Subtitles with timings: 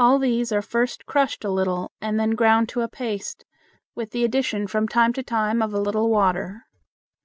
[0.00, 3.44] All these are first crushed a little and then ground to a paste,
[3.94, 6.66] with the addition from time to time of a little water.